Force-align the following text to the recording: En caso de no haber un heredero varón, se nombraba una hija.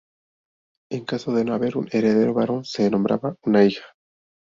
En 0.91 1.05
caso 1.05 1.31
de 1.31 1.45
no 1.45 1.53
haber 1.53 1.77
un 1.77 1.87
heredero 1.91 2.33
varón, 2.33 2.65
se 2.65 2.89
nombraba 2.89 3.35
una 3.43 3.63
hija. 3.65 3.85